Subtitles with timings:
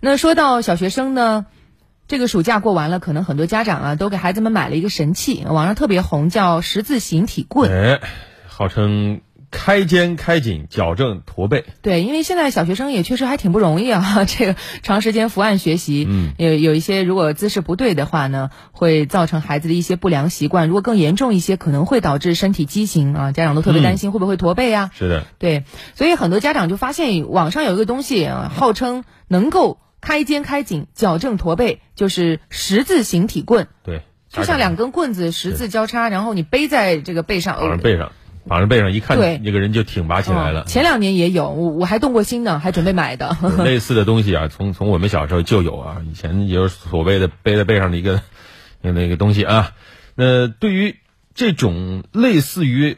[0.00, 1.46] 那说到小学生呢，
[2.06, 7.70] 这个暑假过完了，可能很多家长啊都给孩子们买了一个神器，网上特别红，叫十字形体棍。
[7.70, 8.00] 哎，
[8.46, 11.64] 号称开肩开颈，矫正驼背。
[11.82, 20.68] 对，因为现在小学生也确实还挺不容易啊， 这个长时间伏案学习，嗯，有有一些如果姿势不对的话呢，会造成孩子的一些不良习惯。
[20.68, 29.78] 如果更严重一些，可能会导致身体畸形啊，家长都特别担心会不会驼背呀、是的，对，所以很多家长就发现网上有一个东西，啊号称能够
[30.08, 38.12] 开肩开颈、矫正驼背，就是十字形体棍，对，就像两根棍子十字交叉，然后你背在这个背上，绑上背上，
[38.46, 40.64] 绑上背上，一看对那个人就挺拔起来了哦。
[40.66, 43.36] 前两年也有，我我还动过心呢，还准备买的。
[43.62, 48.22] 类似的东西啊，从从我们小时候就有啊，以前也有所谓的背在背上的一个
[48.80, 49.72] 那那个东西啊。
[50.14, 50.96] 那对于
[51.34, 52.96] 这种类似于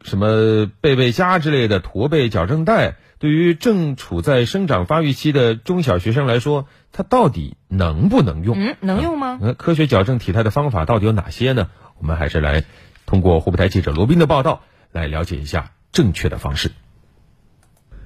[0.00, 8.58] 什么背背佳之类的驼背矫正带，对于正处在生长发育期的中小学生来说，它到底能不能用？
[8.58, 9.38] 嗯，能用吗？
[9.40, 11.70] 那科学矫正体态的方法到底有哪些呢？
[11.98, 12.64] 我们还是来
[13.06, 16.72] 通过湖北台记者罗斌的报道来了解一下正确的方式。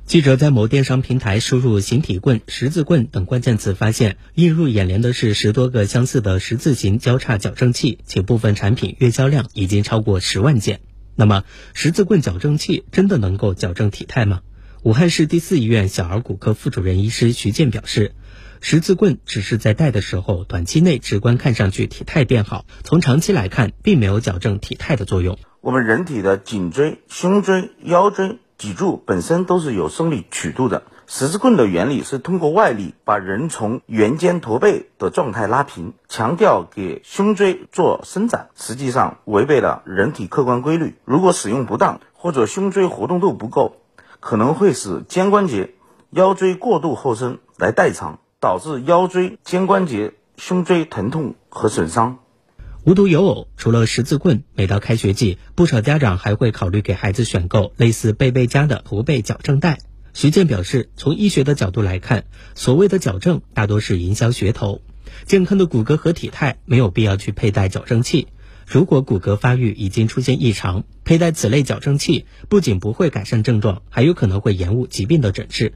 [0.05, 10.81] 记者在某电商平台输入“形体棍”“十字棍”等关键词，发现映入眼帘的是十多个相似的十字形交叉矫正器，且部分产品月销量已经超过十万件。
[11.15, 14.41] 那么，十字棍矫正器真的能够矫正体态吗？
[14.83, 18.15] 武汉市第四医院小儿骨科副主任医师徐健表示，
[18.63, 25.39] 十字棍只是在戴的时候短期内直观看上去体态变好，从长期来看，并没有矫正体态的作用。
[25.61, 30.85] 我们人体的颈椎、胸椎、腰椎、脊柱本身都是有生理曲度的。
[31.07, 40.95] 十字棍的原理是通过外力把人从圆肩驼背的状态拉平，强调给胸椎做伸展，实际上违背了人体客观规律。
[41.05, 43.77] 如果使用不当，或者胸椎活动度不够，
[44.21, 45.75] 可能会使肩关节、
[46.11, 52.19] 腰椎过度后伸来代偿，导致腰椎、肩关节、胸椎疼痛和损伤。
[52.85, 59.79] 无独有偶，除了十字棍，每到开学季，不少家长还会考虑给孩子选购类似贝贝佳的驼背矫正带。
[60.15, 64.81] 徐健表示，从医学的角度来看，所谓的矫正大多是营销噱头。
[65.27, 68.29] 健康的骨骼和体态没有必要去佩戴矫正器。
[68.71, 75.73] 如果骨骼发育已经出现异常，佩戴此类矫正器不仅不会改善症状，还有可能会延误疾病的诊治。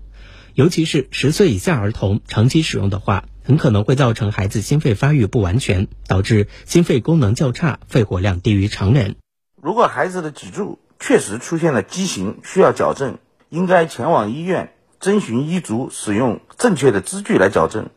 [0.54, 9.16] 尤其是十岁以下儿童长期使用的话，很可能会造成孩子心肺发育不完全，导致心肺功能较差，肺活量低于常人。
[9.60, 13.18] 如果孩子的脊柱确实出现了畸形，需要矫正，
[13.48, 17.90] 应该前往医院征询医嘱，使用正确的支具来矫正。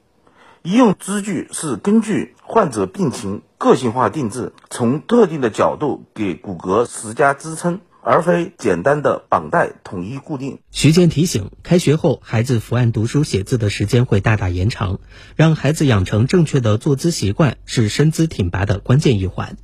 [0.64, 10.60] 医用支具是根据患者病情个性化定制，从特定的角度给骨骼施加支撑，而非简单的绑带统一固定。
[10.70, 15.00] 徐健提醒，开学后孩子伏案读书写字的时间会大大延长，
[15.36, 19.58] 让孩子养成正确的坐姿习惯是身姿挺拔的关键一环。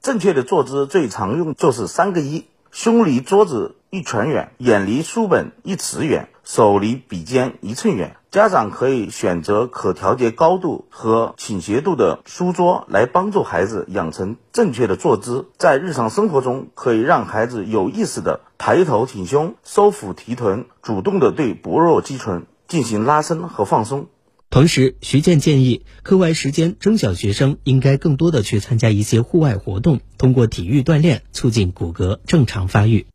[0.00, 8.16] 正确的坐姿最常用就是三个一：胸离桌子一拳远，眼离书本一尺远，手离笔尖一寸远。
[8.30, 15.48] 家长可以选择可调节高度和倾斜度的书桌来帮助孩子养成正确的坐姿。
[15.58, 24.06] 在日常生活中，可以让孩子有意识的抬头挺胸、收腹提臀，主动的对薄弱肌群进行拉伸和放松。
[24.48, 33.06] 同时，徐健建议，课外时间中小学生应该更多的去参加一些户外活动，通过体育锻炼促进骨骼正常发育。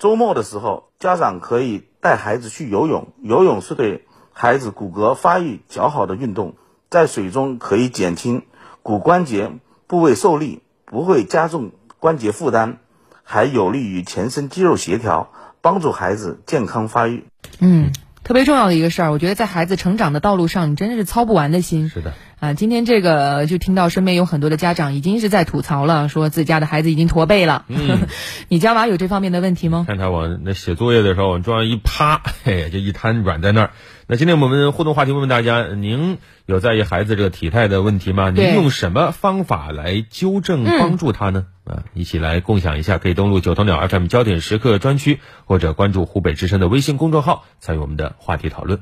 [0.00, 6.54] 周末的时候，家长可以带孩子去游泳，游泳是对孩子骨骼发育较好的运动，
[6.88, 8.44] 在水中可以减轻
[8.82, 9.52] 骨关节
[9.86, 12.78] 部位受力，不会加重关节负担，
[13.24, 17.26] 还有利于全身肌肉协调，帮助孩子健康发育。
[17.58, 17.92] 嗯，
[18.24, 21.90] 特别重要的一个事儿，我觉得在孩子成长的道路上，你真的是操不完的心。
[21.90, 27.66] 是的，啊，今天这个就听到身边有很多的家长已经是在吐槽了，说自家的孩子已经驼背了。
[27.68, 28.08] 嗯
[28.48, 29.84] 你家娃有这方面的问题吗？
[29.86, 33.70] 看他往那写作业的时候往桌上一趴， 嘿，就一瘫软在那儿。
[34.06, 38.30] 那今天我们互动话题问问大家：您有在意孩子这个体态的问题吗？
[38.30, 41.44] 您用什么方法来纠正嗯帮助他呢？
[41.64, 42.96] 啊，一起来共享一下。
[42.96, 48.80] 可以登录九头鸟 FM 焦点时刻专区，或者关注湖北之声的微信公众号，参与我们的话题讨论。